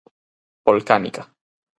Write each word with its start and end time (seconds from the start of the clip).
Volcánica. 0.67 1.23